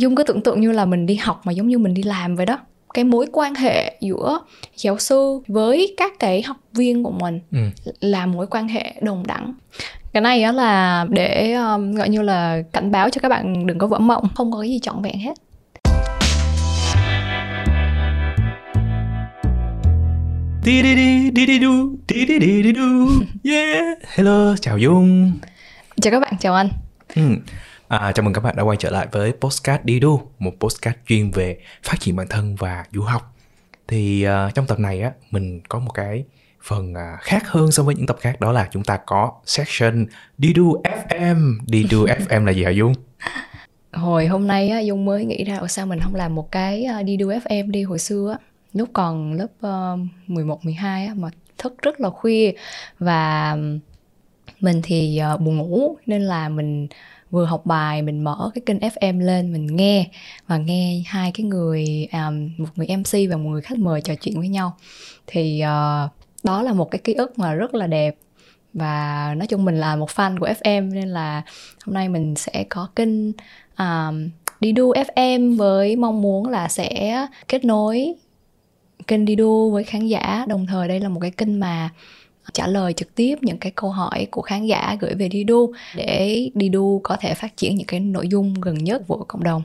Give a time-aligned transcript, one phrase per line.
[0.00, 2.36] dung cứ tưởng tượng như là mình đi học mà giống như mình đi làm
[2.36, 2.58] vậy đó.
[2.94, 4.40] Cái mối quan hệ giữa
[4.76, 7.58] giáo sư với các cái học viên của mình ừ.
[8.00, 9.54] là mối quan hệ đồng đẳng.
[10.12, 13.78] Cái này á là để um, gọi như là cảnh báo cho các bạn đừng
[13.78, 15.34] có vỡ mộng không có cái gì trọn vẹn hết.
[20.64, 23.08] Đi đi đi đi đi đu đi đi đi đi đu.
[23.44, 23.98] Yeah.
[24.14, 25.32] Hello chào dung.
[26.00, 26.68] Chào các bạn chào anh.
[27.14, 27.22] Ừ.
[27.88, 30.96] À, chào mừng các bạn đã quay trở lại với Postcard Đi Đu, một postcard
[31.06, 33.34] chuyên về phát triển bản thân và du học.
[33.88, 36.24] Thì uh, trong tập này á, mình có một cái
[36.62, 40.06] phần uh, khác hơn so với những tập khác đó là chúng ta có section
[40.38, 41.58] Đi Đu FM.
[41.66, 42.94] Đi Đu FM là gì hả Dung?
[43.92, 47.04] Hồi hôm nay á, Dung mới nghĩ ra sao mình không làm một cái uh,
[47.04, 48.46] Đi Đu FM đi hồi xưa á.
[48.72, 51.28] Lúc còn lớp uh, 11, 12 á, mà
[51.58, 52.52] thức rất là khuya
[52.98, 53.56] và
[54.60, 56.88] mình thì uh, buồn ngủ nên là mình
[57.30, 60.06] vừa học bài mình mở cái kênh FM lên mình nghe
[60.46, 64.14] và nghe hai cái người um, một người MC và một người khách mời trò
[64.14, 64.76] chuyện với nhau.
[65.26, 66.10] Thì uh,
[66.44, 68.16] đó là một cái ký ức mà rất là đẹp.
[68.72, 71.42] Và nói chung mình là một fan của FM nên là
[71.86, 73.32] hôm nay mình sẽ có kênh
[73.78, 78.14] um, đi đu FM với mong muốn là sẽ kết nối
[79.06, 80.44] kênh đi đu với khán giả.
[80.48, 81.90] Đồng thời đây là một cái kênh mà
[82.52, 85.72] trả lời trực tiếp những cái câu hỏi của khán giả gửi về đi đu
[85.96, 89.44] để đi đu có thể phát triển những cái nội dung gần nhất của cộng
[89.44, 89.62] đồng.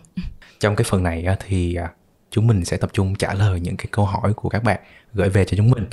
[0.60, 1.90] Trong cái phần này thì à,
[2.32, 4.80] chúng mình sẽ tập trung trả lời những cái câu hỏi của các bạn
[5.14, 5.86] gửi về cho chúng mình.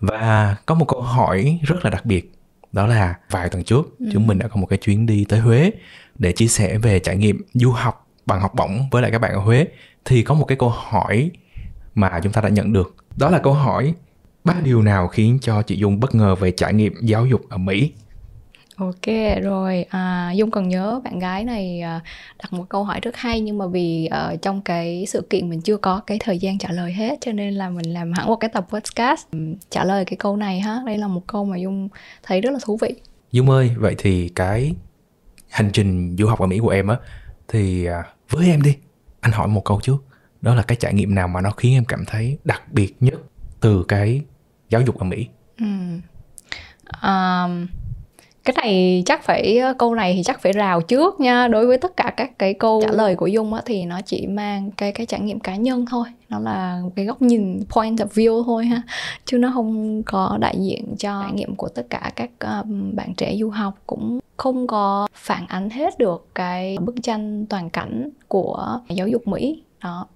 [0.00, 2.32] Và có một câu hỏi rất là đặc biệt
[2.72, 4.06] đó là vài tuần trước ừ.
[4.12, 5.70] chúng mình đã có một cái chuyến đi tới Huế
[6.18, 9.32] để chia sẻ về trải nghiệm du học bằng học bổng với lại các bạn
[9.32, 9.66] ở Huế.
[10.04, 11.30] Thì có một cái câu hỏi
[11.94, 13.94] mà chúng ta đã nhận được đó là câu hỏi
[14.44, 17.58] ba điều nào khiến cho chị Dung bất ngờ về trải nghiệm giáo dục ở
[17.58, 17.92] Mỹ?
[18.76, 22.00] Ok rồi à, Dung còn nhớ bạn gái này à,
[22.42, 25.60] đặt một câu hỏi rất hay nhưng mà vì uh, trong cái sự kiện mình
[25.60, 28.36] chưa có cái thời gian trả lời hết cho nên là mình làm hẳn một
[28.36, 29.26] cái tập podcast
[29.70, 30.82] trả lời cái câu này ha.
[30.86, 31.88] Đây là một câu mà Dung
[32.22, 32.94] thấy rất là thú vị.
[33.32, 34.74] Dung ơi vậy thì cái
[35.50, 36.96] hành trình du học ở Mỹ của em á
[37.48, 38.76] thì à, với em đi.
[39.20, 40.04] Anh hỏi một câu trước.
[40.40, 43.20] Đó là cái trải nghiệm nào mà nó khiến em cảm thấy đặc biệt nhất
[43.60, 44.22] từ cái
[44.72, 45.26] giáo dục ở Mỹ?
[45.58, 45.66] Ừ.
[47.02, 47.66] Um,
[48.44, 51.48] cái này chắc phải câu này thì chắc phải rào trước nha.
[51.48, 53.16] Đối với tất cả các cái câu trả lời.
[53.16, 56.06] của dung á thì nó chỉ mang cái cái trải nghiệm cá nhân thôi.
[56.28, 58.82] Nó là cái góc nhìn point of view thôi ha.
[59.24, 63.14] Chứ nó không có đại diện cho trải nghiệm của tất cả các um, bạn
[63.14, 63.74] trẻ du học.
[63.86, 69.26] Cũng không có phản ánh hết được cái bức tranh toàn cảnh của giáo dục
[69.28, 69.62] mỹ.
[69.84, 70.06] Đó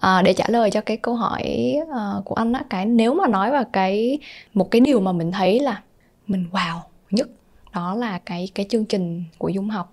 [0.00, 3.28] à, để trả lời cho cái câu hỏi uh, của anh á cái nếu mà
[3.28, 4.18] nói vào cái
[4.54, 5.82] một cái điều mà mình thấy là
[6.26, 6.78] mình wow
[7.10, 7.28] nhất
[7.74, 9.92] đó là cái cái chương trình của dung học.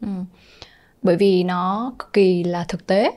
[0.00, 0.08] Ừ.
[1.02, 3.10] bởi vì nó cực kỳ là thực tế.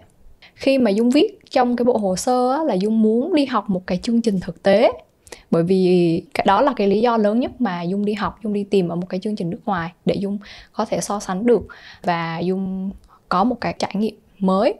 [0.56, 3.70] Khi mà dung viết trong cái bộ hồ sơ á, là dung muốn đi học
[3.70, 4.92] một cái chương trình thực tế.
[5.52, 8.54] Bởi vì cái đó là cái lý do lớn nhất mà dung đi học dung
[8.54, 10.38] đi tìm ở một cái chương trình nước ngoài để dung
[10.74, 11.68] có thể so sánh được.
[12.04, 12.92] Và dung
[13.30, 14.74] có một cái trải nghiệm mới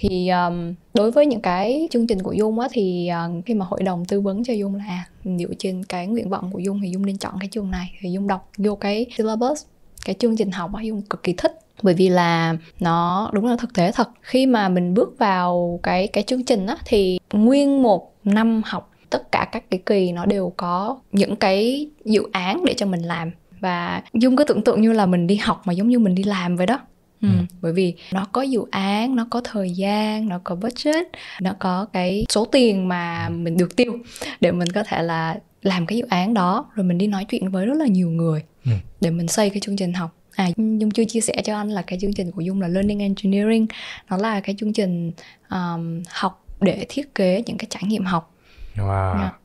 [0.00, 3.66] thì um, đối với những cái chương trình của dung á thì uh, khi mà
[3.68, 6.90] hội đồng tư vấn cho dung là dựa trên cái nguyện vọng của dung thì
[6.90, 7.92] dung nên chọn cái trường này.
[8.00, 9.64] Thì dung đọc vô cái syllabus
[10.04, 11.58] cái chương trình học á dung cực kỳ thích.
[11.82, 14.08] Bởi vì là nó đúng là thực tế thật.
[14.22, 18.90] Khi mà mình bước vào cái cái chương trình á thì nguyên một năm học
[19.10, 23.02] tất cả các cái kỳ nó đều có những cái dự án để cho mình
[23.02, 23.30] làm.
[23.60, 26.22] Và dung cứ tưởng tượng như là mình đi học mà giống như mình đi
[26.22, 26.80] làm vậy đó.
[27.22, 27.28] Ừ.
[27.28, 27.44] ừ.
[27.60, 31.06] bởi vì nó có dự án nó có thời gian nó có budget
[31.40, 33.98] nó có cái số tiền mà mình được tiêu
[34.40, 37.50] để mình có thể là làm cái dự án đó rồi mình đi nói chuyện
[37.50, 38.70] với rất là nhiều người ừ.
[39.00, 41.82] để mình xây cái chương trình học à dung chưa chia sẻ cho anh là
[41.82, 43.66] cái chương trình của dung là learning engineering
[44.10, 45.12] nó là cái chương trình
[45.50, 48.34] um, học để thiết kế những cái trải nghiệm học
[48.76, 49.32] wow yeah.
[49.32, 49.38] Dạ.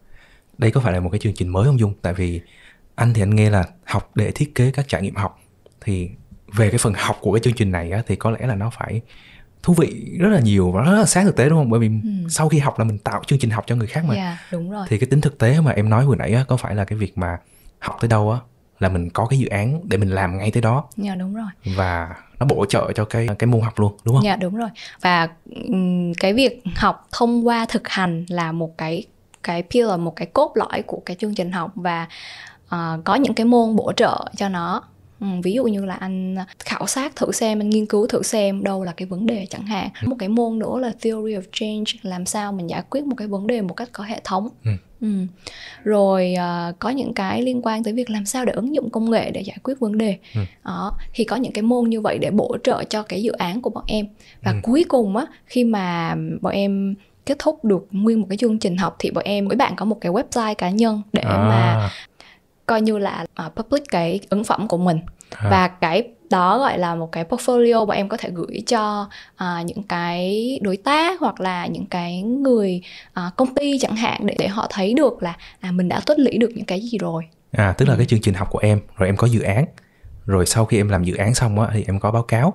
[0.58, 2.42] đây có phải là một cái chương trình mới không dung tại vì
[2.96, 5.40] anh thì anh nghe là học để thiết kế các trải nghiệm học
[5.82, 6.10] thì
[6.56, 8.70] về cái phần học của cái chương trình này á, thì có lẽ là nó
[8.70, 9.02] phải
[9.64, 11.70] thú vị rất là nhiều và rất là sáng thực tế đúng không?
[11.70, 12.10] Bởi vì ừ.
[12.30, 14.16] sau khi học là mình tạo chương trình học cho người khác mà.
[14.16, 14.86] Yeah, dạ, đúng rồi.
[14.90, 16.98] thì cái tính thực tế mà em nói vừa nãy á, có phải là cái
[16.98, 17.38] việc mà
[17.80, 18.40] học tới đâu á
[18.80, 20.86] là mình có cái dự án để mình làm ngay tới đó.
[20.98, 21.48] Dạ đúng rồi.
[21.78, 24.24] Và nó bổ trợ cho cái cái môn học luôn đúng không?
[24.24, 24.70] Dạ đúng rồi.
[25.02, 25.28] Và
[26.20, 29.06] cái việc học thông qua thực hành là một cái
[29.44, 32.08] cái pillar một cái cốt lõi của cái chương trình học và
[32.66, 34.84] uh, có những cái môn bổ trợ cho nó
[35.24, 38.64] ừ, ví dụ như là anh khảo sát thử xem anh nghiên cứu thử xem
[38.64, 40.08] đâu là cái vấn đề chẳng hạn Ừ.
[40.10, 43.28] một cái môn nữa là theory of change làm sao mình giải quyết một cái
[43.28, 44.72] vấn đề một cách có hệ thống Ừ.
[45.02, 45.08] Ừ.
[45.84, 49.12] rồi ờ, có những cái liên quan tới việc làm sao để ứng dụng công
[49.12, 50.42] nghệ để giải quyết vấn đề Ừ.
[50.66, 53.62] đó thì có những cái môn như vậy để bổ trợ cho cái dự án
[53.62, 54.08] của bọn em
[54.42, 54.58] và Ừ.
[54.64, 58.78] cuối cùng á khi mà bọn em kết thúc được nguyên một cái chương trình
[58.78, 61.90] học thì bọn em mỗi bạn có một cái website cá nhân để mà à,
[62.66, 65.00] coi như là à, public cái ứng phẩm của mình.
[65.30, 69.10] À, và cái đó gọi là một cái portfolio bọn em có thể gửi cho
[69.36, 72.82] à, những cái đối tác hoặc là những cái người
[73.14, 76.20] à, công ty chẳng hạn để để họ thấy được là à mình đã tích
[76.20, 77.24] lũy được những cái gì rồi.
[77.52, 77.98] À tức là Ừ.
[77.98, 79.66] cái chương trình học của em rồi em có dự án.
[80.26, 82.54] Rồi sau khi em làm dự án xong á thì em có báo cáo.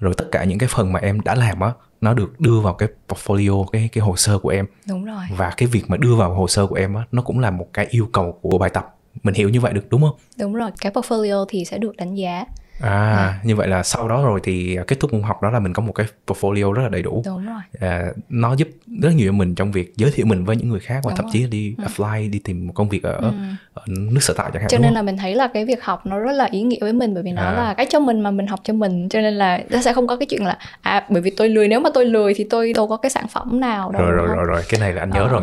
[0.00, 2.74] Rồi tất cả những cái phần mà em đã làm á nó được đưa vào
[2.74, 4.66] cái portfolio cái cái hồ sơ của em.
[4.88, 5.24] Đúng rồi.
[5.36, 7.66] Và cái việc mà đưa vào hồ sơ của em á nó cũng là một
[7.72, 10.70] cái yêu cầu của bài tập mình hiểu như vậy được đúng không đúng rồi
[10.80, 12.44] cái portfolio thì sẽ được đánh giá
[12.80, 15.72] à như vậy là sau đó rồi thì kết thúc môn học đó là mình
[15.72, 18.68] có một cái portfolio rất là đầy đủ đúng rồi à, nó giúp
[19.02, 21.24] rất nhiều mình trong việc giới thiệu mình với những người khác và Đúng thậm
[21.24, 21.30] rồi.
[21.32, 23.30] chí là đi apply đi tìm một công việc ở, Ừ.
[23.74, 24.94] ở nước sở tại chẳng hạn cho nên không?
[24.94, 27.22] là mình thấy là cái việc học nó rất là ý nghĩa với mình bởi
[27.22, 27.52] vì nó À.
[27.52, 30.06] là cách cho mình mà mình học cho mình cho nên là nó sẽ không
[30.06, 32.72] có cái chuyện là à bởi vì tôi lười nếu mà tôi lười thì tôi
[32.72, 35.10] đâu có cái sản phẩm nào đâu rồi rồi rồi rồi cái này là anh
[35.10, 35.28] nhớ Ờ.
[35.28, 35.42] rồi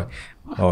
[0.56, 0.66] ờ,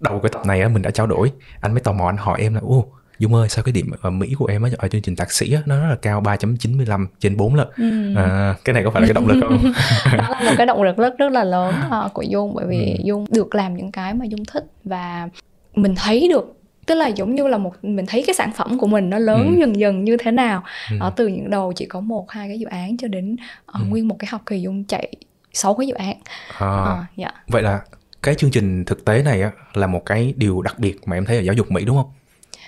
[0.00, 2.40] đầu cái tập này á mình đã trao đổi anh mới tò mò anh hỏi
[2.40, 2.86] em là ô
[3.18, 5.52] Dung ơi sao cái điểm ở Mỹ của em á ở chương trình thạc sĩ
[5.52, 8.14] á nó rất là cao 3.95 trên 4 lần Ừ.
[8.16, 9.72] à, cái này có phải là cái động lực không
[10.18, 12.94] đó là một cái động lực rất rất là lớn ờ, của Dung bởi vì
[12.98, 13.02] Ừ.
[13.04, 15.28] Dung được làm những cái mà Dung thích và
[15.74, 16.56] mình thấy được
[16.86, 19.46] tức là giống như là một mình thấy cái sản phẩm của mình nó lớn
[19.54, 19.60] Ừ.
[19.60, 20.96] dần dần như thế nào Ừ.
[21.00, 23.86] ở từ những đầu chỉ có một hai cái dự án cho đến ờ, Ừ.
[23.88, 25.12] nguyên một cái học kỳ Dung chạy
[25.52, 26.16] sáu cái dự án
[26.58, 27.80] à, Ờ, dạ vậy là
[28.22, 31.24] cái chương trình thực tế này á là một cái điều đặc biệt mà em
[31.24, 32.10] thấy ở giáo dục Mỹ đúng không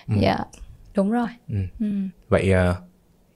[0.09, 0.15] Ừ.
[0.21, 0.39] dạ
[0.95, 1.57] đúng rồi Ừ.
[1.81, 1.87] ừ.
[2.29, 2.75] Vậy à,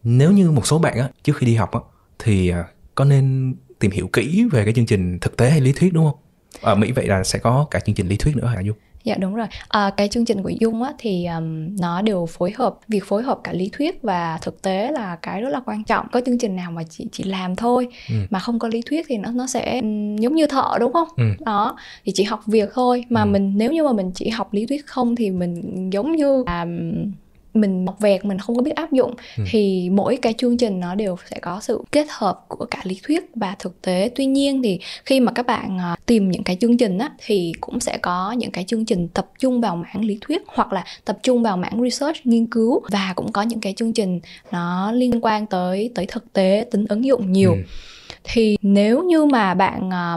[0.03, 1.81] nếu như một số bạn á, trước khi đi học á,
[2.19, 2.65] thì à,
[2.95, 6.05] có nên tìm hiểu kỹ về cái chương trình thực tế hay lý thuyết đúng
[6.05, 6.17] không?
[6.61, 8.77] Ở Mỹ vậy là sẽ có cả chương trình lý thuyết nữa hả Dung?
[9.06, 9.47] Dạ đúng rồi.
[9.69, 13.23] À, cái chương trình của Dung á thì um, nó đều phối hợp việc phối
[13.23, 16.06] hợp cả lý thuyết và thực tế là cái rất là quan trọng.
[16.12, 18.14] Có chương trình nào mà chỉ chỉ làm thôi Ừ.
[18.31, 21.08] mà không có lý thuyết thì nó nó sẽ um, giống như thợ đúng không?
[21.17, 21.25] Ừ.
[21.44, 23.26] Đó thì chỉ học việc thôi mà Ừ.
[23.26, 27.12] mình nếu như mà mình chỉ học lý thuyết không thì mình giống như um,
[27.56, 29.44] mình học vẹt mình không có biết áp dụng Ừ.
[29.50, 33.00] thì mỗi cái chương trình nó đều sẽ có sự kết hợp của cả lý
[33.03, 36.56] thuyết và thực tế tuy nhiên thì khi mà các bạn à, tìm những cái
[36.61, 40.05] chương trình á thì cũng sẽ có những cái chương trình tập trung vào mảng
[40.05, 43.61] lý thuyết hoặc là tập trung vào mảng research nghiên cứu và cũng có những
[43.61, 44.20] cái chương trình
[44.52, 47.62] nó liên quan tới tới thực tế tính ứng dụng nhiều Ừ.
[48.25, 50.17] thì nếu như mà bạn à,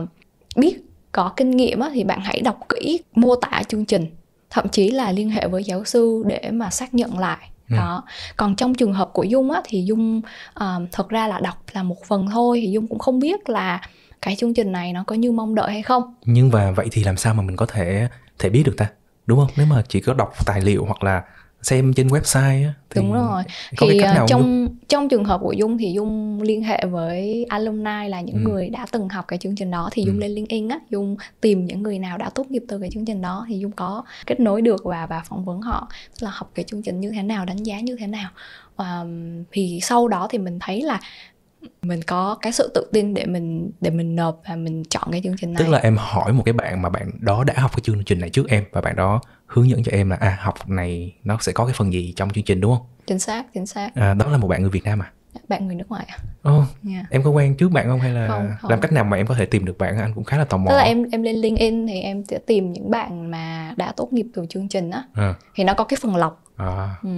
[0.56, 0.75] biết
[1.12, 4.06] có kinh nghiệm á, thì bạn hãy đọc kỹ mô tả chương trình
[4.50, 7.75] thậm chí là liên hệ với giáo sư để mà xác nhận lại Ừ.
[7.75, 8.04] đó
[8.38, 10.22] còn trong trường hợp của dung á thì dung
[10.54, 13.81] à, thật ra là đọc là một phần thôi thì dung cũng không biết là
[14.22, 17.04] cái chương trình này nó có như mong đợi hay không Nhưng và vậy thì
[17.04, 18.07] làm sao mà mình có thể
[18.40, 18.90] thể biết được ta?
[19.25, 19.48] Đúng không?
[19.57, 21.24] Nếu mà chỉ có đọc tài liệu hoặc là
[21.61, 23.44] xem trên website á, thì đúng rồi
[23.77, 24.67] có thì cái cách à, nào không Dung?
[24.67, 28.50] trong trong trường hợp của dung thì dung liên hệ với alumni là những Ừ.
[28.50, 30.19] người đã từng học cái chương trình đó thì dung Ừ.
[30.19, 33.21] lên linkedin á dung tìm những người nào đã tốt nghiệp từ cái chương trình
[33.21, 35.88] đó thì dung có kết nối được và và phỏng vấn họ
[36.19, 38.29] tức là học cái chương trình như thế nào đánh giá như thế nào
[38.75, 39.06] và
[39.51, 41.00] thì sau đó thì mình thấy là
[41.81, 45.21] mình có cái sự tự tin để mình để mình nộp và mình chọn cái
[45.23, 47.71] chương trình này Tức là em hỏi một cái bạn mà bạn đó đã học
[47.75, 50.38] cái chương trình này trước em và bạn đó hướng dẫn cho em là à
[50.42, 52.86] học này nó sẽ có cái phần gì trong chương trình đúng không?
[53.07, 55.12] chính xác chính xác À, đó là một bạn người Việt Nam à?
[55.48, 57.06] bạn người nước ngoài à Ồ, yeah.
[57.10, 58.72] em có quen trước bạn không hay là Không, không.
[58.72, 60.57] làm cách nào mà em có thể tìm được bạn anh cũng khá là tò
[60.57, 63.92] mò tức là em em lên linkedin thì em sẽ tìm những bạn mà đã
[63.97, 67.09] tốt nghiệp từ chương trình á à, thì nó có cái phần lọc à, ừ.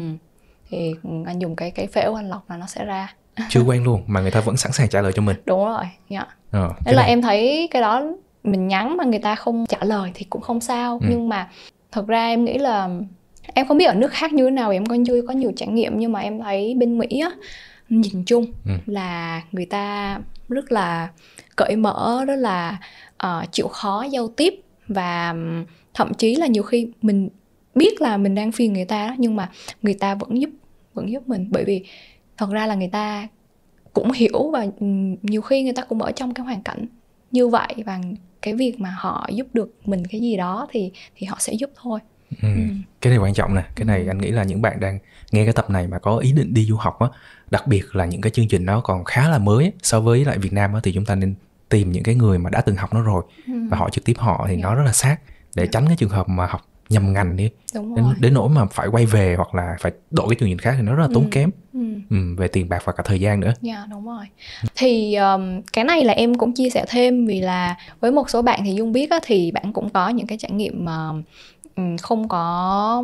[0.70, 0.94] thì
[1.25, 3.13] anh dùng cái cái phễu anh lọc là nó sẽ ra
[3.50, 5.84] chưa quen luôn mà người ta vẫn sẵn sàng trả lời cho mình đúng rồi
[6.10, 8.03] dạ ờ, Thế cái là này- em thấy cái đó
[8.44, 11.08] mình nhắn mà người ta không trả lời thì cũng không sao Ừ.
[11.10, 11.50] nhưng mà
[11.91, 12.89] thật ra em nghĩ là
[13.53, 15.67] em không biết ở nước khác như thế nào em còn chưa có nhiều trải
[15.67, 17.31] nghiệm nhưng mà em thấy bên Mỹ á
[17.89, 18.71] nhìn chung Ừ.
[18.86, 20.19] là người ta
[20.50, 21.10] rất là
[21.55, 22.79] cởi mở rất là
[23.17, 24.53] ờ, chịu khó giao tiếp
[24.88, 25.36] và
[25.93, 27.29] thậm chí là nhiều khi mình
[27.75, 29.50] biết là mình đang phiền người ta đó nhưng mà
[29.81, 30.50] người ta vẫn giúp
[30.93, 31.86] vẫn giúp mình bởi vì
[32.38, 33.27] thật ra là người ta
[33.93, 34.65] cũng hiểu và
[35.21, 36.86] nhiều khi người ta cũng ở trong cái hoàn cảnh
[37.31, 38.00] như vậy và
[38.41, 41.69] cái việc mà họ giúp được mình cái gì đó thì thì họ sẽ giúp
[41.81, 42.00] thôi
[42.41, 42.48] ừ.
[42.55, 42.62] Ừ.
[43.01, 44.07] cái này quan trọng nè cái này Ừ.
[44.07, 45.00] anh nghĩ là những bạn đang
[45.31, 47.07] nghe cái tập này mà có ý định đi du học á
[47.51, 50.38] đặc biệt là những cái chương trình đó còn khá là mới so với lại
[50.38, 51.33] Việt Nam á, thì chúng ta nên
[51.69, 53.53] tìm những cái người mà đã từng học nó rồi Ừ.
[53.69, 54.62] và hỏi trực tiếp họ thì Dạ.
[54.63, 55.17] nó rất là sát
[55.55, 55.69] để Dạ.
[55.71, 58.65] tránh cái trường hợp mà học nhầm ngành đi đúng đến, rồi đến nỗi mà
[58.65, 61.10] phải quay về hoặc là phải đổi cái chương trình khác thì nó rất là
[61.13, 61.29] tốn Ừ.
[61.31, 61.79] kém ừ.
[62.10, 64.25] ừ, về tiền bạc và cả thời gian nữa Dạ đúng rồi.
[64.75, 68.41] Thì um, cái này là em cũng chia sẻ thêm vì là với một số
[68.41, 71.10] bạn thì Dung biết á, thì bạn cũng có những cái trải nghiệm mà
[71.75, 73.03] ừm, không có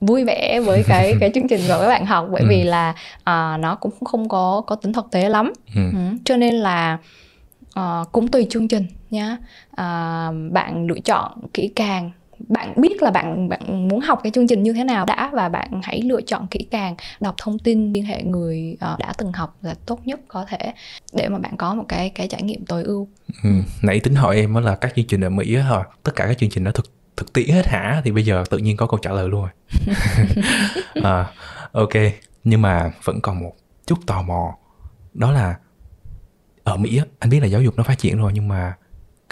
[0.00, 2.46] vui vẻ với cái cái chương trình mà các bạn học bởi Ừ.
[2.48, 5.52] vì là à, nó cũng không có có tính thực tế lắm.
[5.74, 5.80] ừ.
[5.92, 6.98] Ừ, cho nên là
[7.74, 9.36] ờ, cũng tùy chương trình nhá.
[9.76, 12.10] À, bạn lựa chọn kỹ càng
[12.48, 15.48] bạn biết là bạn bạn muốn học cái chương trình như thế nào đã và
[15.48, 19.32] bạn hãy lựa chọn kỹ càng đọc thông tin liên hệ người ờ, đã từng
[19.32, 20.72] học là tốt nhất có thể
[21.12, 23.08] để mà bạn có một cái cái trải nghiệm tối ưu.
[23.42, 23.50] Ừ.
[23.82, 25.84] nãy tính hỏi em á là các chương trình ở Mỹ hả?
[26.02, 28.00] Tất cả các chương trình nó thực thực tiễn hết hả?
[28.04, 29.50] Thì bây giờ tự nhiên có câu trả lời luôn rồi.
[31.02, 31.26] À,
[31.72, 31.92] ok
[32.44, 33.52] nhưng mà vẫn còn một
[33.86, 34.54] chút tò mò.
[35.14, 35.56] Đó là
[36.64, 38.74] ở Mỹ anh biết là giáo dục nó phát triển rồi nhưng mà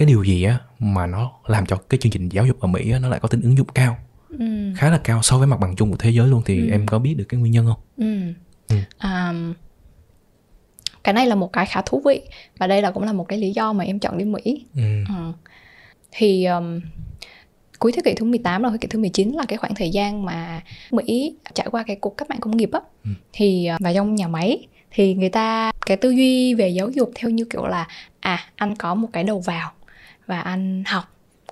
[0.00, 2.90] cái điều gì á mà nó làm cho cái chương trình giáo dục ở Mỹ
[2.92, 3.96] á nó lại có tính ứng dụng cao
[4.38, 4.72] ừ.
[4.76, 6.68] khá là cao so với mặt bằng chung của thế giới luôn thì Ừ.
[6.70, 8.20] em có biết được cái nguyên nhân không Ừ.
[8.68, 8.76] Ừ.
[8.98, 9.32] À,
[11.04, 12.20] cái này là một cái khá thú vị
[12.58, 14.82] và đây là cũng là một cái lý do mà em chọn đi Mỹ ừ.
[15.08, 15.32] Ừ.
[16.12, 16.80] Thì um,
[17.78, 20.24] cuối thế kỷ thứ 18 và thế kỷ thứ 19 là cái khoảng thời gian
[20.24, 23.10] mà Mỹ trải qua cái cuộc cách mạng công nghiệp á Ừ.
[23.32, 27.10] thì uh, và trong nhà máy thì người ta cái tư duy về giáo dục
[27.14, 27.86] theo như kiểu là
[28.20, 29.70] à anh có một cái đầu vào
[30.30, 31.04] và anh học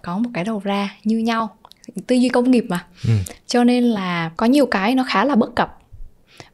[0.03, 1.57] có một cái đầu ra như nhau
[2.07, 2.87] tư duy công nghiệp mà.
[3.05, 3.11] Ừ.
[3.47, 5.79] cho nên là có nhiều cái nó khá là bất cập.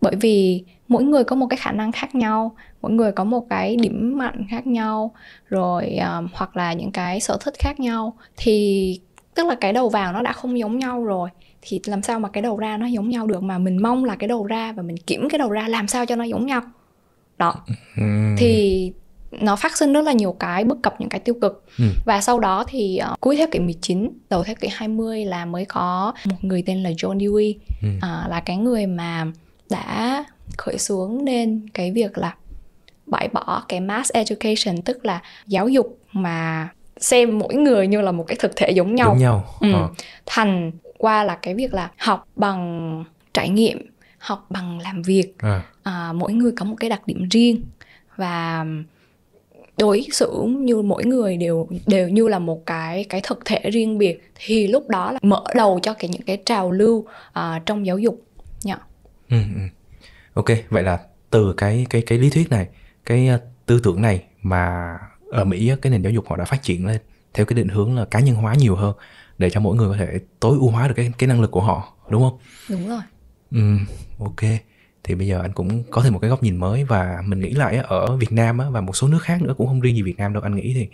[0.01, 3.47] Bởi vì mỗi người có một cái khả năng khác nhau mỗi người có một
[3.51, 5.15] cái điểm mạnh khác nhau
[5.49, 8.17] rồi um, hoặc là những cái sở thích khác nhau.
[8.37, 9.01] Thì
[9.35, 11.31] tức là cái đầu vào nó đã không giống nhau rồi
[11.63, 13.43] thì làm sao mà cái đầu ra nó giống nhau được?
[13.43, 16.07] Mà mình mong là cái đầu ra và mình kiểm cái đầu ra làm sao
[16.07, 16.63] cho nó giống nhau.
[17.39, 17.55] Đó.
[17.97, 18.03] Ừ.
[18.39, 18.93] thì
[19.41, 21.85] nó phát sinh rất là nhiều cái bất cập những cái tiêu cực Ừ.
[22.07, 25.65] và sau đó thì uh, cuối thế kỷ 19 đầu thế kỷ 20 là mới
[25.65, 27.89] có một người tên là John Dewey Ừ.
[28.01, 29.27] à, là cái người mà
[29.71, 30.25] đã
[30.59, 32.35] khởi xướng nên cái việc là
[33.07, 38.13] bãi bỏ cái mass education tức là giáo dục mà xem mỗi người như là
[38.13, 39.73] một cái thực thể giống nhau giống nhau Ừ.
[39.73, 39.89] Ờ.
[40.27, 43.87] thành qua là cái việc là học bằng trải nghiệm
[44.19, 45.63] học bằng làm việc À.
[45.83, 47.63] à, mỗi người có một cái đặc điểm riêng
[48.17, 48.65] và
[49.79, 53.99] đối xử như mỗi người đều đều như là một cái cái thực thể riêng
[53.99, 57.87] biệt thì lúc đó là mở đầu cho cái những cái trào lưu à, trong
[57.87, 58.23] giáo dục
[58.65, 58.75] nhỉ
[59.31, 59.61] Ừ, ừ.
[60.35, 60.99] Ok, vậy là
[61.31, 62.69] từ cái cái cái lý thuyết này,
[63.07, 64.95] cái uh, tư tưởng này mà
[65.31, 67.01] ở Mỹ cái nền giáo dục họ đã phát triển lên
[67.35, 68.95] theo cái định hướng là cá nhân hóa nhiều hơn
[69.39, 71.61] để cho mỗi người có thể tối ưu hóa được cái cái năng lực của
[71.61, 72.39] họ, đúng không?
[72.69, 73.01] đúng rồi
[73.51, 73.77] Ừ,
[74.19, 74.43] ok.
[75.05, 77.51] Thì bây giờ anh cũng có thêm một cái góc nhìn mới và mình nghĩ
[77.51, 80.19] lại ở Việt Nam và một số nước khác nữa cũng không riêng gì Việt
[80.19, 80.89] Nam đâu anh nghĩ thì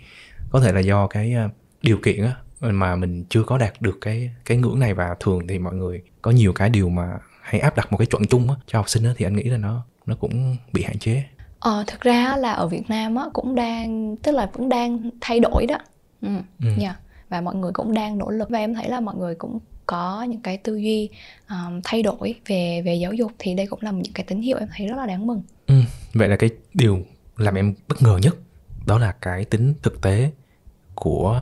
[0.51, 1.51] có thể là do cái uh,
[1.81, 2.25] điều kiện
[2.59, 6.01] mà mình chưa có đạt được cái cái ngưỡng này và thường thì mọi người
[6.21, 9.03] có nhiều cái điều mà hay áp đặt một cái chuẩn chung cho học sinh
[9.17, 11.23] thì anh nghĩ là nó nó cũng bị hạn chế.
[11.59, 15.39] ờ, thực ra là ở Việt Nam á, cũng đang tức là vẫn đang thay
[15.39, 15.77] đổi đó
[16.21, 16.29] ừ.
[16.59, 16.69] Ừ.
[16.77, 16.95] nha
[17.29, 20.23] và mọi người cũng đang nỗ lực và em thấy là mọi người cũng có
[20.29, 21.09] những cái tư duy
[21.49, 24.57] um, thay đổi về về giáo dục thì đây cũng là những cái tín hiệu
[24.57, 25.75] em thấy rất là đáng mừng Ừ,
[26.13, 26.99] vậy là cái điều
[27.37, 28.35] làm em bất ngờ nhất
[28.85, 30.31] đó là cái tính thực tế
[30.95, 31.41] của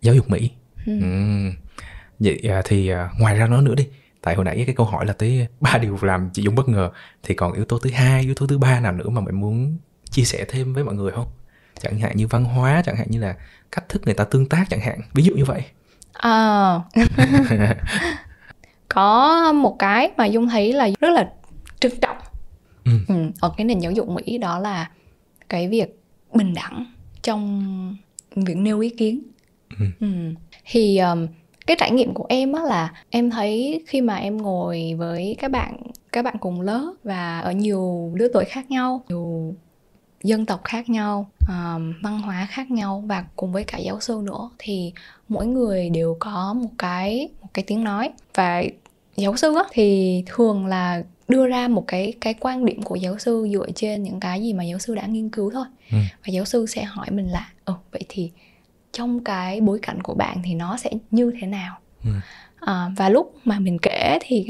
[0.00, 0.50] giáo dục Mỹ.
[0.86, 1.00] Ừ.
[1.00, 1.52] Ừm.
[2.18, 3.88] Vậy à, thì à, ngoài ra nó nữa đi,
[4.22, 6.90] tại hồi nãy cái câu hỏi là tới ba điều làm chị Dung bất ngờ,
[7.22, 9.76] thì còn yếu tố thứ hai, yếu tố thứ ba nào nữa mà bạn muốn
[10.10, 11.26] chia sẻ thêm với mọi người không?
[11.80, 13.36] Chẳng hạn như văn hóa, chẳng hạn như là
[13.72, 15.62] cách thức người ta tương tác chẳng hạn, ví dụ như vậy.
[16.18, 16.80] À.
[18.88, 21.30] có một cái mà Dung thấy là rất là
[21.80, 22.16] trân trọng
[22.84, 22.92] Ừ.
[23.08, 24.90] ừ, ở cái nền giáo dục Mỹ đó là
[25.48, 25.98] cái việc
[26.32, 26.84] bình đẳng
[27.22, 27.96] trong
[28.36, 29.22] việc nêu ý kiến
[29.78, 29.86] Ừ.
[30.00, 30.06] Ừ.
[30.64, 31.26] thì um,
[31.66, 35.50] cái trải nghiệm của em á là em thấy khi mà em ngồi với các
[35.50, 35.76] bạn
[36.12, 39.54] các bạn cùng lớp và ở nhiều lứa tuổi khác nhau nhiều
[40.24, 44.20] dân tộc khác nhau um, văn hóa khác nhau và cùng với cả giáo sư
[44.24, 44.92] nữa thì
[45.28, 48.62] mỗi người đều có một cái một cái tiếng nói và
[49.16, 53.18] giáo sư á, thì thường là đưa ra một cái cái quan điểm của giáo
[53.18, 55.98] sư dựa trên những cái gì mà giáo sư đã nghiên cứu thôi Ừ.
[56.26, 58.30] và giáo sư sẽ hỏi mình là ờ vậy thì
[58.92, 62.10] trong cái bối cảnh của bạn thì nó sẽ như thế nào Ừ.
[62.60, 64.46] à, và lúc mà mình kể thì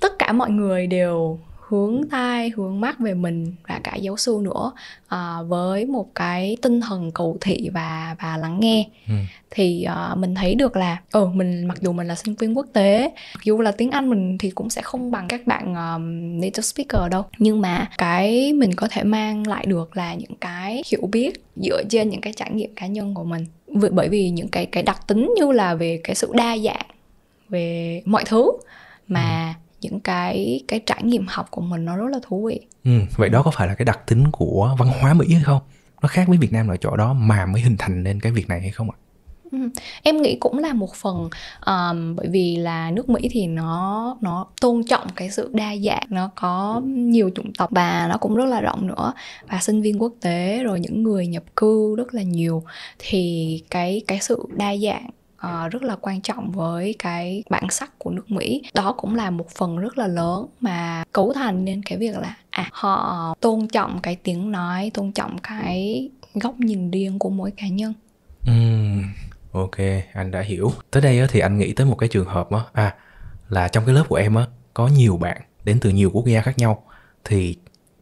[0.00, 4.38] tất cả mọi người đều hướng tai hướng mắt về mình và cả giáo sư
[4.42, 4.72] nữa
[5.08, 9.14] à, với một cái tinh thần cầu thị và và lắng nghe Ừ.
[9.50, 12.66] thì à, mình thấy được là ừ mình mặc dù mình là sinh viên quốc
[12.72, 16.40] tế mặc dù là tiếng anh mình thì cũng sẽ không bằng các bạn um,
[16.40, 20.82] native speaker đâu nhưng mà cái mình có thể mang lại được là những cái
[20.90, 24.30] hiểu biết dựa trên những cái trải nghiệm cá nhân của mình Vì- bởi vì
[24.30, 26.86] những cái cái đặc tính như là về cái sự đa dạng
[27.48, 28.50] về mọi thứ
[29.08, 29.60] mà ừ.
[29.84, 32.60] Những cái cái trải nghiệm học của mình nó rất là thú vị.
[32.84, 35.60] Ừ, vậy đó có phải là cái đặc tính của văn hóa mỹ hay không?
[36.02, 38.48] Nó khác với việt nam ở chỗ đó mà mới hình thành nên cái việc
[38.48, 38.96] này hay không ạ?
[40.02, 41.28] Em nghĩ cũng là một phần
[41.66, 46.06] um, bởi vì là nước mỹ thì nó nó tôn trọng cái sự đa dạng
[46.08, 49.12] nó có nhiều chủng tộc và nó cũng rất là rộng nữa.
[49.48, 52.62] Và sinh viên quốc tế rồi những người nhập cư rất là nhiều.
[52.98, 55.10] Thì cái cái sự đa dạng
[55.44, 58.62] uh, rất là quan trọng với cái bản sắc của nước Mỹ.
[58.74, 62.36] Đó cũng là một phần rất là lớn mà cấu thành nên cái việc là
[62.50, 67.50] à họ tôn trọng cái tiếng nói tôn trọng cái góc nhìn riêng của mỗi
[67.50, 67.92] cá nhân.
[68.50, 69.02] Uhm,
[69.52, 69.76] ok
[70.12, 70.72] anh đã hiểu.
[70.90, 72.94] Tới đây thì anh nghĩ tới một cái trường hợp á à
[73.48, 76.40] là trong cái lớp của em á có nhiều bạn đến từ nhiều quốc gia
[76.40, 76.84] khác nhau.
[77.24, 77.56] Thì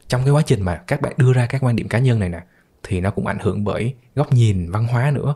[0.08, 2.28] trong cái quá trình mà các bạn đưa ra các quan điểm cá nhân này
[2.28, 2.40] nè
[2.82, 5.34] thì nó cũng ảnh hưởng bởi góc nhìn văn hóa nữa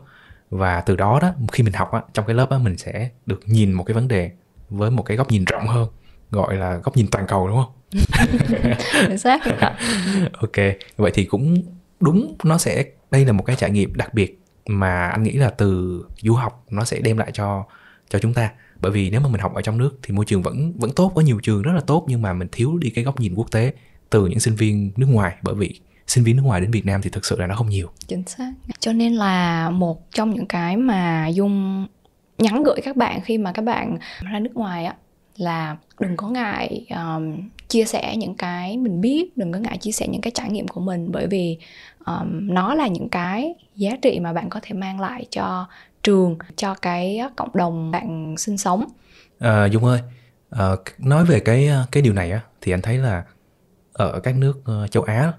[0.49, 3.39] và từ đó đó khi mình học á, trong cái lớp á, mình sẽ được
[3.45, 4.31] nhìn một cái vấn đề
[4.69, 5.87] với một cái góc nhìn rộng hơn
[6.31, 7.73] gọi là góc nhìn toàn cầu đúng không?
[9.07, 9.41] Chính xác.
[10.33, 10.55] Ok
[10.97, 11.63] vậy thì cũng
[11.99, 15.49] đúng nó sẽ đây là một cái trải nghiệm đặc biệt mà anh nghĩ là
[15.49, 17.65] từ du học nó sẽ đem lại cho
[18.09, 18.51] cho chúng ta.
[18.81, 21.11] Bởi vì nếu mà mình học ở trong nước thì môi trường vẫn vẫn tốt
[21.15, 23.51] có nhiều trường rất là tốt nhưng mà mình thiếu đi cái góc nhìn quốc
[23.51, 23.73] tế
[24.09, 25.35] từ những sinh viên nước ngoài.
[25.41, 27.69] Bởi vì sinh viên nước ngoài đến Việt Nam thì thực sự là nó không
[27.69, 27.89] nhiều.
[28.07, 28.51] Chính xác.
[28.79, 31.87] Cho nên là một trong những cái mà dung
[32.37, 34.95] nhắn gửi các bạn khi mà các bạn ra nước ngoài á
[35.37, 39.91] là đừng có ngại um, chia sẻ những cái mình biết đừng có ngại chia
[39.91, 41.57] sẻ những cái trải nghiệm của mình bởi vì
[42.05, 45.67] um, nó là những cái giá trị mà bạn có thể mang lại cho
[46.03, 48.85] trường cho cái cộng đồng bạn sinh sống.
[49.39, 50.01] À, dung ơi
[50.49, 53.23] à, nói về cái cái điều này á thì anh thấy là
[53.93, 55.33] ở các nước uh, châu á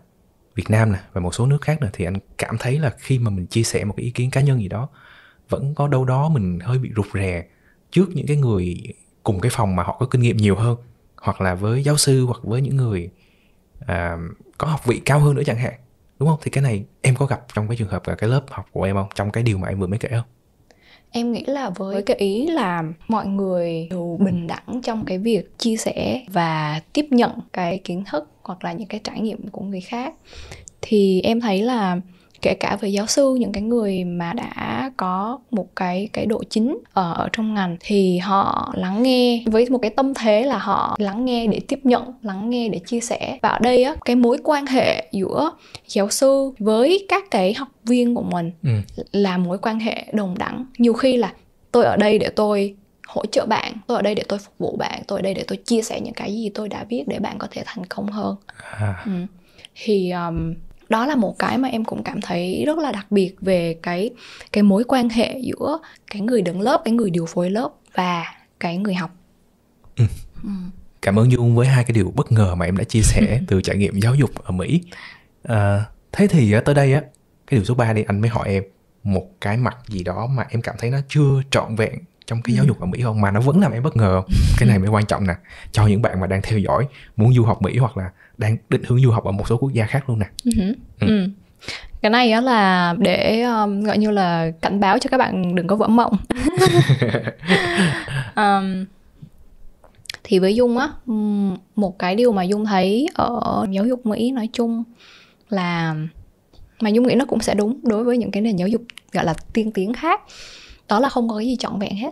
[0.59, 3.19] Việt Nam nè và một số nước khác nữa thì anh cảm thấy là khi
[3.19, 4.89] mà mình chia sẻ một cái ý kiến cá nhân gì đó
[5.49, 7.45] vẫn có đâu đó mình hơi bị rụt rè
[7.91, 8.83] trước những cái người
[9.23, 10.77] cùng cái phòng mà họ có kinh nghiệm nhiều hơn
[11.17, 13.11] hoặc là với giáo sư hoặc với những người
[13.87, 14.17] à,
[14.59, 15.73] có học vị cao hơn nữa chẳng hạn
[16.19, 16.39] đúng không?
[16.43, 18.83] Thì cái này em có gặp trong cái trường hợp ở cái lớp học của
[18.83, 19.09] em không?
[19.15, 20.27] Trong cái điều mà em vừa mới kể không?
[21.11, 25.59] Em nghĩ là với cái ý là mọi người đều bình đẳng trong cái việc
[25.59, 29.63] chia sẻ và tiếp nhận cái kiến thức hoặc là những cái trải nghiệm của
[29.63, 30.15] người khác.
[30.83, 32.01] Thì em thấy là
[32.43, 36.43] kể cả về giáo sư những cái người mà đã có một cái cái độ
[36.51, 40.59] chính ở, ở trong ngành thì họ lắng nghe với một cái tâm thế là
[40.59, 43.39] họ lắng nghe để tiếp nhận lắng nghe để chia sẻ.
[43.43, 45.51] Và ở đây á cái mối quan hệ giữa
[45.89, 48.71] giáo sư với các cái học viên của mình ừ.
[49.13, 50.67] là mối quan hệ đồng đẳng.
[50.79, 51.33] Nhiều khi là
[51.73, 52.75] tôi ở đây để tôi
[53.09, 55.45] hỗ trợ bạn tôi ở đây để tôi phục vụ bạn tôi ở đây để
[55.49, 58.07] tôi chia sẻ những cái gì tôi đã biết để bạn có thể thành công
[58.07, 58.37] hơn
[58.79, 59.03] à.
[59.07, 59.13] ừ.
[59.75, 60.55] thì um,
[60.89, 64.11] đó là một cái mà em cũng cảm thấy rất là đặc biệt về cái
[64.53, 65.79] cái mối quan hệ giữa
[66.11, 68.25] cái người đứng lớp cái người điều phối lớp và
[68.61, 69.11] cái người học
[69.97, 70.05] ừ.
[70.43, 70.51] Ừ.
[71.03, 73.61] cảm ơn dung với hai cái điều bất ngờ mà em đã chia sẻ từ
[73.63, 74.83] trải nghiệm giáo dục ở mỹ
[75.43, 77.01] à, thế thì tới đây á
[77.47, 78.63] cái điều số 3 đi anh mới hỏi em
[79.03, 82.57] một cái mặt gì đó mà em cảm thấy nó chưa trọn vẹn trong cái
[82.57, 82.69] giáo ừ.
[82.69, 84.31] dục ở Mỹ không mà nó vẫn làm em bất ngờ không?
[84.59, 85.35] cái này mới quan trọng nè
[85.73, 86.87] cho những bạn mà đang theo dõi
[87.17, 89.73] muốn du học Mỹ hoặc là đang định hướng du học ở một số quốc
[89.73, 90.75] gia khác luôn nè ừ.
[91.01, 91.29] Ừ.
[92.03, 95.67] cái này á là để um, gọi như là cảnh báo cho các bạn đừng
[95.67, 96.17] có vỡ mộng
[98.37, 98.85] um,
[100.25, 100.89] thì với dung á
[101.77, 104.85] một cái điều mà dung thấy ở giáo dục mỹ nói chung
[105.49, 105.95] là
[106.81, 109.25] mà dung nghĩ nó cũng sẽ đúng đối với những cái nền giáo dục gọi
[109.25, 110.21] là tiên tiến khác
[110.89, 112.11] đó là không có cái gì trọn vẹn hết.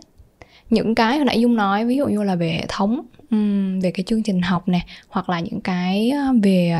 [0.69, 3.01] Những cái hồi nãy dung nói ví dụ như là về hệ thống
[3.81, 6.75] về cái chương trình học này hoặc là những cái ờ, về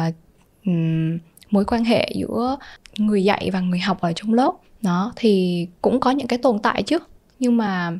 [0.66, 1.18] um,
[1.50, 2.58] mối quan hệ giữa
[2.98, 6.60] người dạy và người học ở trong lớp đó thì cũng có những cái tồn
[6.60, 6.98] tại chứ.
[7.40, 8.00] Nhưng mà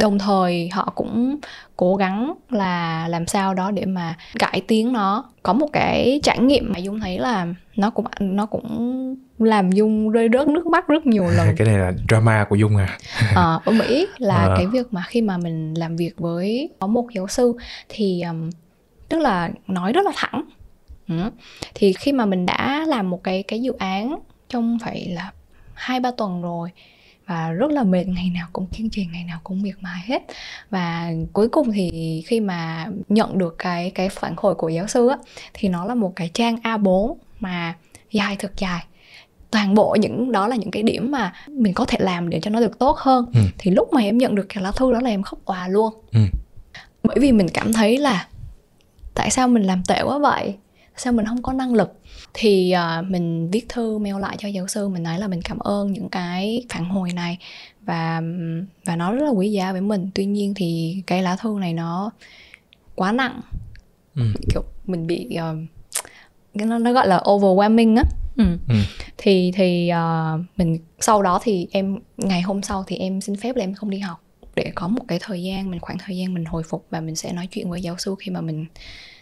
[0.00, 1.36] đồng thời họ cũng
[1.76, 6.38] cố gắng là làm sao đó để mà cải tiến nó có một cái trải
[6.38, 10.88] nghiệm mà dung thấy là nó cũng nó cũng làm dung rơi rớt nước mắt
[10.88, 12.98] rất nhiều lần cái này là drama của dung à,
[13.34, 14.54] à ở mỹ là à.
[14.56, 17.52] cái việc mà khi mà mình làm việc với có một giáo sư
[17.88, 18.50] thì um,
[19.08, 20.44] tức là nói rất là thẳng
[21.08, 21.14] ừ.
[21.74, 25.32] thì khi mà mình đã làm một cái cái dự án trong phải là
[25.74, 26.70] hai ba tuần rồi
[27.30, 30.22] và rất là mệt ngày nào cũng kiên trì ngày nào cũng miệt mài hết.
[30.70, 35.08] Và cuối cùng thì khi mà nhận được cái cái phản hồi của giáo sư
[35.08, 35.16] á
[35.54, 37.74] thì nó là một cái trang A4 mà
[38.10, 38.84] dài thật dài.
[39.50, 42.50] Toàn bộ những đó là những cái điểm mà mình có thể làm để cho
[42.50, 43.26] nó được tốt hơn.
[43.34, 43.40] Ừ.
[43.58, 45.94] thì lúc mà em nhận được cái lá thư đó là em khóc òa luôn.
[46.12, 46.20] Ừ.
[47.02, 48.26] bởi vì mình cảm thấy là
[49.14, 50.54] tại sao mình làm tệ quá vậy
[51.00, 51.92] sao mình không có năng lực
[52.34, 55.58] thì uh, mình viết thư mail lại cho giáo sư mình nói là mình cảm
[55.58, 57.38] ơn những cái phản hồi này
[57.80, 58.22] và
[58.84, 61.72] và nó rất là quý giá với mình tuy nhiên thì cái lá thư này
[61.72, 62.10] nó
[62.94, 63.40] quá nặng
[64.14, 64.22] ừ.
[64.50, 65.58] kiểu mình bị uh,
[66.54, 68.02] nó nó gọi là overwhelming á
[68.36, 68.44] ừ.
[68.68, 68.74] ừ.
[69.18, 73.56] thì thì uh, mình sau đó thì em ngày hôm sau thì em xin phép
[73.56, 74.20] là em không đi học
[74.54, 77.16] để có một cái thời gian mình khoảng thời gian mình hồi phục và mình
[77.16, 78.66] sẽ nói chuyện với giáo sư khi mà mình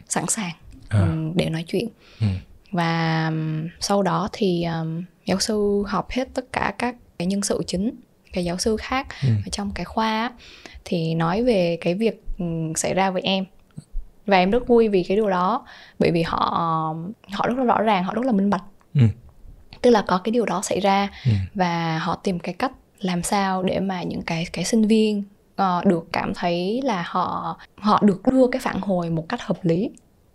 [0.09, 0.53] sẵn sàng
[0.88, 1.16] à.
[1.35, 1.88] để nói chuyện
[2.20, 2.27] ừ.
[2.72, 3.33] và
[3.81, 7.90] sau đó thì um, giáo sư học hết tất cả các cái nhân sự chính
[8.33, 9.29] cái giáo sư khác ừ.
[9.29, 10.33] ở trong cái khoa
[10.85, 12.22] thì nói về cái việc
[12.77, 13.44] xảy ra với em
[14.27, 15.66] và em rất vui vì cái điều đó
[15.98, 16.38] bởi vì họ
[17.33, 19.01] họ rất là rõ ràng họ rất là minh bạch ừ.
[19.83, 21.31] tức là có cái điều đó xảy ra ừ.
[21.55, 25.22] và họ tìm cái cách làm sao để mà những cái cái sinh viên
[25.62, 29.59] uh, được cảm thấy là họ họ được đưa cái phản hồi một cách hợp
[29.62, 29.90] lý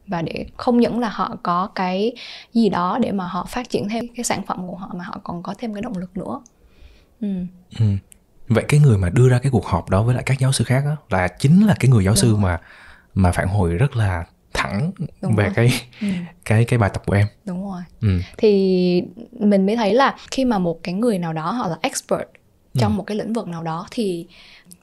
[0.08, 2.12] và để không những là họ có cái
[2.54, 5.20] gì đó để mà họ phát triển thêm cái sản phẩm của họ mà họ
[5.24, 6.42] còn có thêm cái động lực nữa
[7.22, 7.28] ừ.
[7.80, 7.86] Ừ.
[8.48, 10.64] vậy cái người mà đưa ra cái cuộc họp đó với lại các giáo sư
[10.64, 12.40] khác đó, là chính là cái người giáo Đúng sư rồi.
[12.40, 12.60] mà
[13.14, 15.54] mà phản hồi rất là thẳng Đúng về rồi.
[15.56, 15.70] cái
[16.02, 16.08] ừ.
[16.46, 17.82] cái cái bài tập của em Đúng rồi.
[18.02, 18.20] Ừ.
[18.38, 22.28] Thì mình mới thấy là khi mà một cái người nào đó họ là expert
[22.74, 22.98] trong ừ.
[22.98, 24.28] một cái lĩnh vực nào đó thì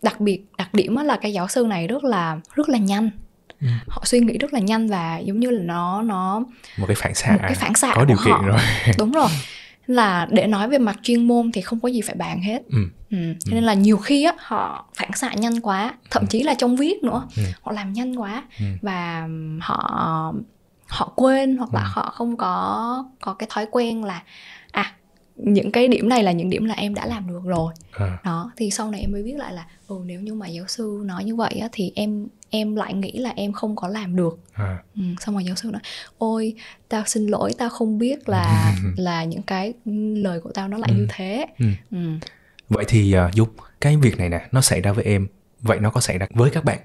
[0.03, 3.11] đặc biệt đặc điểm là cái giáo sư này rất là rất là nhanh
[3.61, 3.69] ừ.
[3.89, 6.43] họ suy nghĩ rất là nhanh và giống như là nó nó
[6.77, 8.43] một cái phản xạ một cái phản xạ có điều kiện họ.
[8.43, 8.59] rồi
[8.99, 9.29] đúng rồi
[9.87, 12.79] là để nói về mặt chuyên môn thì không có gì phải bàn hết ừ.
[13.11, 13.17] Ừ.
[13.45, 16.77] cho nên là nhiều khi á họ phản xạ nhanh quá thậm chí là trong
[16.77, 17.43] viết nữa ừ.
[17.63, 18.65] họ làm nhanh quá ừ.
[18.83, 19.29] và
[19.61, 20.33] họ
[20.87, 21.89] họ quên hoặc là ừ.
[21.93, 24.23] họ không có có cái thói quen là
[24.73, 24.95] à
[25.45, 28.19] những cái điểm này là những điểm là em đã làm được rồi à.
[28.25, 31.03] đó thì sau này em mới biết lại là ừ nếu như mà giáo sư
[31.05, 34.39] nói như vậy á, thì em em lại nghĩ là em không có làm được
[34.53, 34.79] à.
[34.97, 35.83] ừ, xong rồi giáo sư nói
[36.19, 36.55] ôi
[36.89, 39.73] tao xin lỗi tao không biết là là những cái
[40.15, 40.97] lời của tao nó lại ừ.
[40.97, 41.67] như thế ừ.
[41.91, 41.99] Ừ.
[42.69, 43.49] vậy thì uh, dung
[43.81, 45.27] cái việc này nè nó xảy ra với em
[45.61, 46.79] vậy nó có xảy ra với các bạn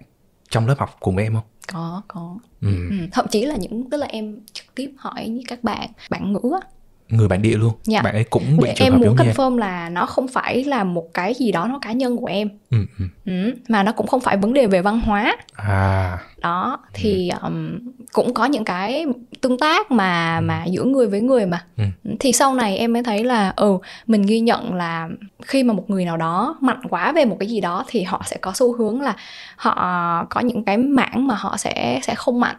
[0.49, 2.89] trong lớp học cùng em không có có ừ.
[2.89, 2.97] Ừ.
[3.11, 6.51] thậm chí là những tức là em trực tiếp hỏi với các bạn bạn ngữ
[6.61, 6.67] á
[7.09, 8.01] người bản địa luôn dạ.
[8.01, 11.13] bạn ấy cũng bị trường em hợp muốn confirm là nó không phải là một
[11.13, 13.05] cái gì đó nó cá nhân của em ừ, ừ.
[13.25, 17.37] Ừ, mà nó cũng không phải vấn đề về văn hóa à đó thì ừ.
[17.41, 17.79] um,
[18.13, 19.05] cũng có những cái
[19.41, 20.41] tương tác mà ừ.
[20.41, 21.83] mà giữa người với người mà ừ.
[22.19, 25.09] thì sau này em mới thấy là ừ mình ghi nhận là
[25.41, 28.21] khi mà một người nào đó mạnh quá về một cái gì đó thì họ
[28.25, 29.15] sẽ có xu hướng là
[29.55, 32.55] họ có những cái mảng mà họ sẽ sẽ không mạnh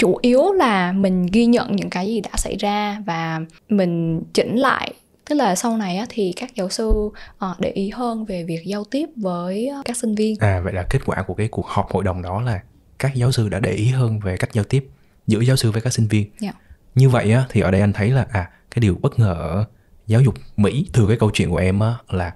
[0.00, 4.56] chủ yếu là mình ghi nhận những cái gì đã xảy ra và mình chỉnh
[4.56, 4.94] lại
[5.28, 8.64] tức là sau này á, thì các giáo sư uh, để ý hơn về việc
[8.64, 11.90] giao tiếp với các sinh viên à vậy là kết quả của cái cuộc họp
[11.90, 12.60] hội đồng đó là
[12.98, 14.88] các giáo sư đã để ý hơn về cách giao tiếp
[15.26, 16.40] giữa giáo sư với các sinh viên yeah.
[16.40, 16.52] Dạ.
[16.94, 19.64] như vậy á, thì ở đây anh thấy là à cái điều bất ngờ ở
[20.06, 22.34] giáo dục mỹ từ cái câu chuyện của em á, là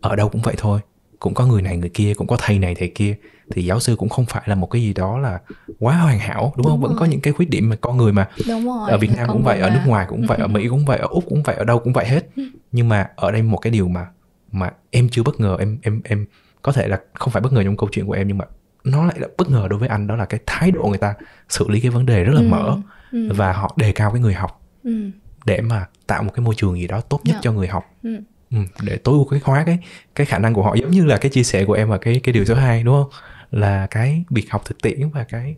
[0.00, 0.80] ở đâu cũng vậy thôi
[1.20, 3.16] cũng có người này người kia cũng có thầy này thầy kia
[3.50, 5.40] thì giáo sư cũng không phải là một cái gì đó là
[5.78, 6.88] quá hoàn hảo đúng, đúng không rồi.
[6.88, 8.90] vẫn có những cái khuyết điểm mà con người mà đúng rồi.
[8.90, 9.66] ở Việt Nam cũng vậy mà.
[9.66, 11.78] ở nước ngoài cũng vậy ở Mỹ cũng vậy ở úc cũng vậy ở đâu
[11.78, 12.42] cũng vậy hết ừ.
[12.72, 14.06] nhưng mà ở đây một cái điều mà
[14.52, 16.26] mà em chưa bất ngờ em em em
[16.62, 18.44] có thể là không phải bất ngờ trong câu chuyện của em nhưng mà
[18.84, 21.14] nó lại là bất ngờ đối với anh đó là cái thái độ người ta
[21.48, 22.46] xử lý cái vấn đề rất là ừ.
[22.48, 22.76] mở
[23.12, 23.28] ừ.
[23.34, 25.10] và họ đề cao cái người học ừ.
[25.46, 27.44] để mà tạo một cái môi trường gì đó tốt nhất yeah.
[27.44, 27.50] Dạ.
[27.50, 28.20] cho người học ừ.
[28.50, 29.78] Ừ, để tối ưu cái hóa cái
[30.14, 32.20] cái khả năng của họ giống như là cái chia sẻ của em và cái
[32.22, 33.10] cái điều số 2 đúng không
[33.50, 35.54] là cái việc học thực tiễn và cái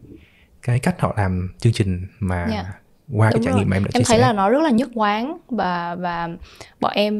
[0.62, 2.50] cái cách họ làm chương trình mà yeah.
[2.50, 2.72] Dạ.
[3.12, 3.60] qua Đúng cái trải rồi.
[3.60, 4.26] nghiệm mà em đã em chia thấy sẻ.
[4.26, 6.28] là nó rất là nhất quán và và
[6.80, 7.14] bọn em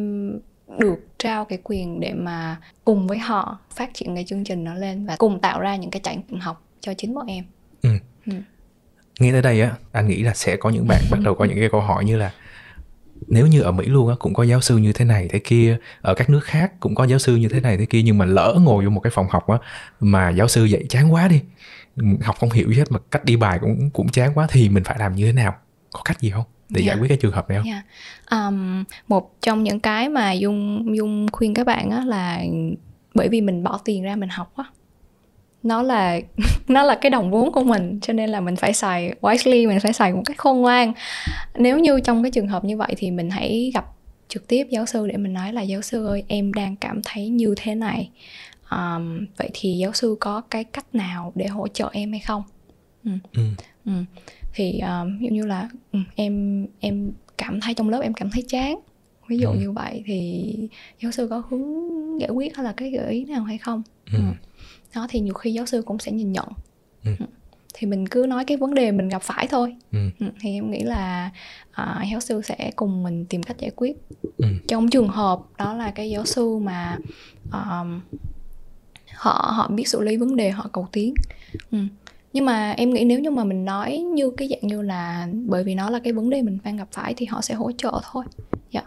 [0.78, 4.74] được trao cái quyền để mà cùng với họ phát triển cái chương trình nó
[4.74, 7.44] lên và cùng tạo ra những cái trải nghiệm học cho chính bọn em.
[7.82, 7.90] Ừ.
[8.26, 8.32] Ừ.
[9.20, 11.58] Nghe tới đây á, anh nghĩ là sẽ có những bạn bắt đầu có những
[11.58, 12.32] cái câu hỏi như là
[13.28, 15.78] nếu như ở Mỹ luôn á cũng có giáo sư như thế này thế kia
[16.00, 18.24] ở các nước khác cũng có giáo sư như thế này thế kia nhưng mà
[18.24, 19.58] lỡ ngồi vô một cái phòng học á
[20.00, 21.40] mà giáo sư dạy chán quá đi
[22.22, 24.84] học không hiểu gì hết mà cách đi bài cũng cũng chán quá thì mình
[24.84, 25.54] phải làm như thế nào
[25.92, 26.86] có cách gì không để yeah.
[26.86, 27.00] giải dạ.
[27.00, 27.66] quyết cái trường hợp này không?
[27.66, 27.84] Yeah.
[28.30, 28.46] Dạ.
[28.46, 32.42] Um, một trong những cái mà dung dung khuyên các bạn á là
[33.14, 34.64] bởi vì mình bỏ tiền ra mình học á
[35.66, 36.20] nó là
[36.68, 39.80] nó là cái đồng vốn của mình cho nên là mình phải xài wisely mình
[39.80, 40.92] phải xài một cách khôn ngoan
[41.54, 43.86] nếu như trong cái trường hợp như vậy thì mình hãy gặp
[44.28, 47.28] trực tiếp giáo sư để mình nói là giáo sư ơi em đang cảm thấy
[47.28, 48.10] như thế này
[48.70, 52.42] um, vậy thì giáo sư có cái cách nào để hỗ trợ em hay không
[53.04, 53.10] ừ.
[53.32, 53.42] Ừ.
[53.86, 53.92] Ừ.
[54.54, 58.30] thì um, ví dụ như là um, em em cảm thấy trong lớp em cảm
[58.30, 58.78] thấy chán
[59.28, 59.58] ví dụ ừ.
[59.58, 60.54] như vậy thì
[61.02, 64.18] giáo sư có hướng giải quyết hay là cái gợi ý nào hay không ừ.
[64.18, 64.55] Ừ
[64.94, 66.48] đó thì nhiều khi giáo sư cũng sẽ nhìn nhận
[67.04, 67.10] ừ.
[67.18, 67.26] ừ.
[67.74, 69.98] thì mình cứ nói cái vấn đề mình gặp phải thôi ừ.
[70.20, 71.30] ừ, thì em nghĩ là
[71.70, 73.96] uh, giáo sư sẽ cùng mình tìm cách giải quyết
[74.36, 74.46] Ừ.
[74.68, 76.98] trong trường hợp đó là cái giáo sư mà
[77.52, 78.00] um,
[79.14, 81.14] họ họ biết xử lý vấn đề họ cầu tiến
[81.70, 81.78] ừ.
[82.32, 85.64] nhưng mà em nghĩ nếu như mà mình nói như cái dạng như là bởi
[85.64, 88.00] vì nó là cái vấn đề mình đang gặp phải thì họ sẽ hỗ trợ
[88.12, 88.24] thôi
[88.70, 88.82] dạ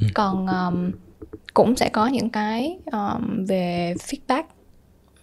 [0.00, 0.06] Ừ.
[0.14, 0.90] còn um,
[1.54, 4.42] cũng sẽ có những cái um, về feedback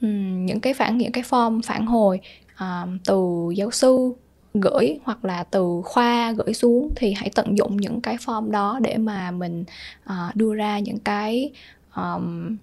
[0.03, 2.19] um, những cái phản những cái form phản hồi
[2.59, 4.13] um, từ giáo sư
[4.53, 8.79] gửi hoặc là từ khoa gửi xuống thì hãy tận dụng những cái form đó
[8.83, 9.65] để mà mình
[10.05, 11.51] uh, đưa ra những cái
[11.95, 12.57] um,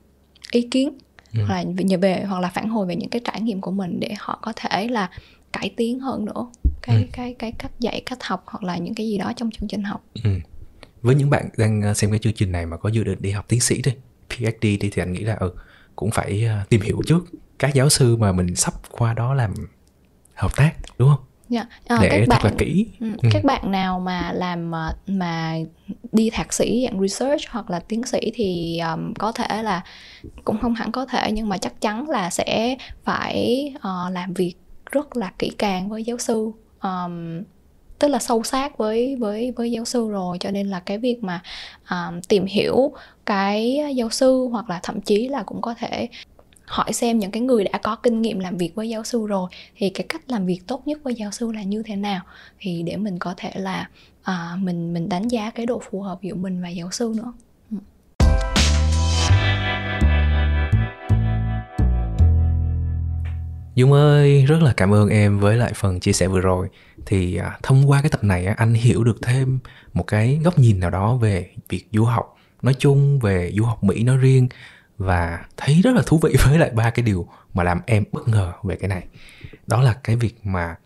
[0.52, 0.90] ý kiến
[1.34, 1.40] Ừ.
[1.46, 4.00] hoặc là về, về hoặc là phản hồi về những cái trải nghiệm của mình
[4.00, 5.10] để họ có thể là
[5.52, 6.46] cải tiến hơn nữa
[6.82, 7.02] cái Ừ.
[7.12, 9.82] cái cái cách dạy cách học hoặc là những cái gì đó trong chương trình
[9.82, 10.30] học Ừ.
[11.02, 13.30] Với những bạn đang ờ, xem cái chương trình này mà có dự định đi
[13.30, 13.92] học tiến sĩ đi,
[14.30, 15.52] PhD đi thì anh nghĩ là ừ
[16.00, 17.24] cũng phải ờ, tìm hiểu trước
[17.58, 19.54] các giáo sư mà mình sắp qua đó làm
[20.34, 21.24] hợp tác đúng không?
[21.48, 21.66] Dạ.
[21.86, 22.86] À, Để các thật bạn là kỹ.
[23.00, 23.28] Ừ, Ừ.
[23.32, 25.54] các bạn nào mà làm ờ, mà
[26.12, 29.82] đi thạc sĩ dạng research hoặc là tiến sĩ thì um, có thể là
[30.44, 34.54] cũng không hẳn có thể nhưng mà chắc chắn là sẽ phải ờ, làm việc
[34.92, 36.50] rất là kỹ càng với giáo sư
[36.82, 37.42] um,
[38.00, 41.18] tức là sâu sát với với với giáo sư rồi cho nên là cái việc
[41.22, 41.42] mà
[41.90, 42.92] um, tìm hiểu
[43.26, 46.08] cái giáo sư hoặc là thậm chí là cũng có thể
[46.64, 49.50] hỏi xem những cái người đã có kinh nghiệm làm việc với giáo sư rồi
[49.76, 52.20] thì cái cách làm việc tốt nhất với giáo sư là như thế nào?
[52.58, 53.88] Thì để mình có thể là
[54.22, 57.32] à, mình mình đánh giá cái độ phù hợp giữa mình và giáo sư nữa.
[57.70, 57.76] Ừ.
[63.74, 66.68] Dung ơi, rất là cảm ơn em với lại phần chia sẻ vừa rồi.
[67.06, 69.58] Thì à, thông qua cái tập này anh hiểu được thêm
[69.92, 73.84] một cái góc nhìn nào đó về việc du học nói chung, về du học
[73.84, 74.48] Mỹ nói riêng
[74.98, 78.28] và thấy rất là thú vị với lại ba cái điều mà làm em bất
[78.28, 79.04] ngờ về cái này.
[79.66, 80.76] Đó là cái việc mà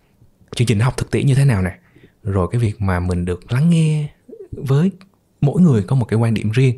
[0.54, 1.78] chương trình học thực tiễn như thế nào này
[2.24, 4.08] rồi cái việc mà mình được lắng nghe
[4.52, 4.90] với
[5.40, 6.76] mỗi người có một cái quan điểm riêng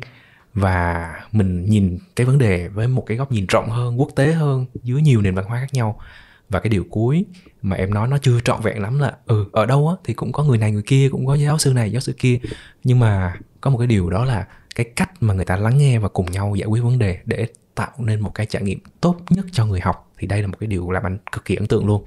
[0.53, 4.33] và mình nhìn cái vấn đề với một cái góc nhìn rộng hơn quốc tế
[4.33, 5.99] hơn dưới nhiều nền văn hóa khác nhau
[6.49, 7.25] và cái điều cuối
[7.61, 10.31] mà em nói nó chưa trọn vẹn lắm là ừ ở đâu á thì cũng
[10.31, 12.39] có người này người kia, cũng có giáo sư này, giáo sư kia.
[12.83, 15.99] Nhưng mà có một cái điều đó là cái cách mà người ta lắng nghe
[15.99, 19.17] và cùng nhau giải quyết vấn đề để tạo nên một cái trải nghiệm tốt
[19.29, 21.67] nhất cho người học thì đây là một cái điều làm anh cực kỳ ấn
[21.67, 22.05] tượng luôn.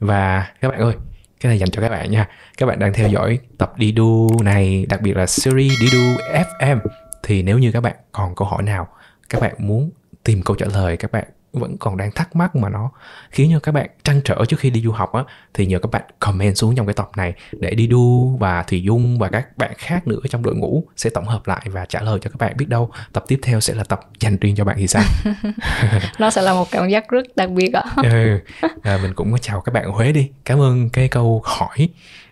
[0.00, 0.94] Và các bạn ơi,
[1.40, 2.28] cái này dành cho các bạn nha.
[2.58, 6.22] Các bạn đang theo dõi tập đi đu này, đặc biệt là series đi đu
[6.32, 6.78] FM
[7.22, 8.88] thì nếu như các bạn còn câu hỏi nào,
[9.28, 9.90] các bạn muốn
[10.24, 12.90] tìm câu trả lời, các bạn vẫn còn đang thắc mắc mà nó
[13.30, 15.90] khiến cho các bạn trăn trở trước khi đi du học á thì nhờ các
[15.90, 19.58] bạn comment xuống trong cái tập này để đi đu và thùy dung và các
[19.58, 22.38] bạn khác nữa trong đội ngũ sẽ tổng hợp lại và trả lời cho các
[22.38, 25.04] bạn biết đâu tập tiếp theo sẽ là tập dành riêng cho bạn thì sao
[26.18, 28.38] nó sẽ là một cảm giác rất đặc biệt ạ ừ.
[28.82, 31.88] à, mình cũng có chào các bạn ở Huế đi cảm ơn cái câu hỏi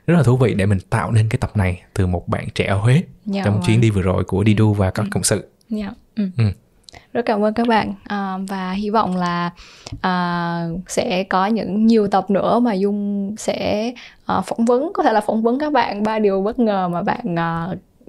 [0.07, 2.65] rất là thú vị để mình tạo nên cái tập này từ một bạn trẻ
[2.65, 3.63] ở Huế Dạ trong vâng.
[3.67, 5.91] chuyến đi vừa rồi của đi đu và các cộng sự Dạ.
[6.15, 6.29] Ừ.
[6.37, 6.45] Ừ.
[7.13, 9.51] Rất cảm ơn các bạn à, và hy vọng là
[10.01, 13.93] à, sẽ có những nhiều tập nữa mà Dung sẽ
[14.27, 17.03] à, phỏng vấn có thể là phỏng vấn các bạn ba điều bất ngờ mà
[17.03, 17.69] bạn à,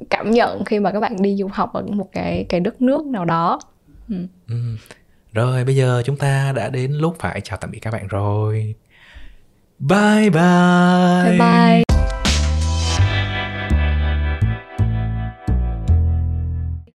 [0.09, 3.05] cảm nhận khi mà các bạn đi du học ở một cái cái đất nước
[3.05, 3.59] nào đó.
[4.09, 4.15] Ừ.
[4.47, 4.55] Ừ.
[5.33, 8.75] Rồi bây giờ chúng ta đã đến lúc phải chào tạm biệt các bạn rồi.
[9.79, 11.23] Bye bye.
[11.23, 11.90] Bye bye.